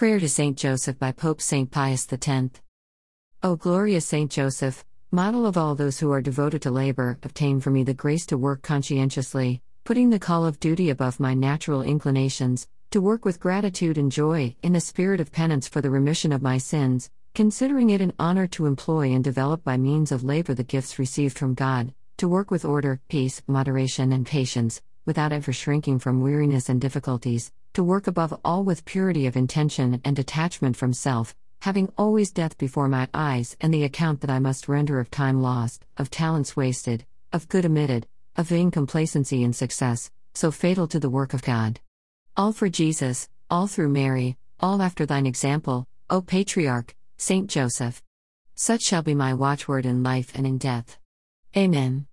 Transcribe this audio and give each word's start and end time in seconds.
Prayer 0.00 0.18
to 0.18 0.30
Saint 0.30 0.56
Joseph 0.56 0.98
by 0.98 1.12
Pope 1.12 1.42
Saint 1.42 1.70
Pius 1.70 2.08
X. 2.10 2.50
O 3.42 3.54
glorious 3.54 4.06
Saint 4.06 4.30
Joseph, 4.30 4.82
model 5.10 5.44
of 5.44 5.58
all 5.58 5.74
those 5.74 5.98
who 5.98 6.10
are 6.10 6.22
devoted 6.22 6.62
to 6.62 6.70
labor, 6.70 7.18
obtain 7.22 7.60
for 7.60 7.68
me 7.68 7.82
the 7.82 7.92
grace 7.92 8.24
to 8.24 8.38
work 8.38 8.62
conscientiously, 8.62 9.60
putting 9.84 10.08
the 10.08 10.18
call 10.18 10.46
of 10.46 10.58
duty 10.58 10.88
above 10.88 11.20
my 11.20 11.34
natural 11.34 11.82
inclinations, 11.82 12.66
to 12.92 13.02
work 13.02 13.26
with 13.26 13.40
gratitude 13.40 13.98
and 13.98 14.10
joy, 14.10 14.56
in 14.62 14.74
a 14.74 14.80
spirit 14.80 15.20
of 15.20 15.32
penance 15.32 15.68
for 15.68 15.82
the 15.82 15.90
remission 15.90 16.32
of 16.32 16.40
my 16.40 16.56
sins, 16.56 17.10
considering 17.34 17.90
it 17.90 18.00
an 18.00 18.14
honor 18.18 18.46
to 18.46 18.64
employ 18.64 19.12
and 19.12 19.22
develop 19.22 19.62
by 19.64 19.76
means 19.76 20.10
of 20.10 20.24
labor 20.24 20.54
the 20.54 20.64
gifts 20.64 20.98
received 20.98 21.36
from 21.36 21.52
God, 21.52 21.92
to 22.16 22.26
work 22.26 22.50
with 22.50 22.64
order, 22.64 23.02
peace, 23.10 23.42
moderation, 23.46 24.12
and 24.12 24.24
patience, 24.24 24.80
without 25.04 25.32
ever 25.32 25.52
shrinking 25.52 25.98
from 25.98 26.20
weariness 26.20 26.68
and 26.68 26.80
difficulties, 26.80 27.52
to 27.74 27.84
work 27.84 28.06
above 28.06 28.38
all 28.44 28.64
with 28.64 28.84
purity 28.84 29.26
of 29.26 29.36
intention 29.36 30.00
and 30.04 30.16
detachment 30.16 30.76
from 30.76 30.92
self, 30.92 31.34
having 31.62 31.92
always 31.96 32.30
death 32.30 32.56
before 32.58 32.88
my 32.88 33.08
eyes 33.12 33.56
and 33.60 33.72
the 33.72 33.84
account 33.84 34.20
that 34.20 34.30
I 34.30 34.38
must 34.38 34.68
render 34.68 34.98
of 34.98 35.10
time 35.10 35.42
lost, 35.42 35.84
of 35.96 36.10
talents 36.10 36.56
wasted, 36.56 37.04
of 37.32 37.48
good 37.48 37.66
omitted, 37.66 38.06
of 38.36 38.48
vain 38.48 38.70
complacency 38.70 39.42
in 39.42 39.52
success, 39.52 40.10
so 40.34 40.50
fatal 40.50 40.86
to 40.88 40.98
the 40.98 41.10
work 41.10 41.34
of 41.34 41.42
God. 41.42 41.80
All 42.36 42.52
for 42.52 42.68
Jesus, 42.68 43.28
all 43.50 43.66
through 43.66 43.90
Mary, 43.90 44.36
all 44.60 44.82
after 44.82 45.06
thine 45.06 45.26
example, 45.26 45.86
O 46.08 46.20
Patriarch, 46.20 46.94
Saint 47.18 47.50
Joseph. 47.50 48.02
Such 48.54 48.82
shall 48.82 49.02
be 49.02 49.14
my 49.14 49.34
watchword 49.34 49.86
in 49.86 50.02
life 50.02 50.32
and 50.34 50.46
in 50.46 50.58
death. 50.58 50.98
Amen. 51.56 52.09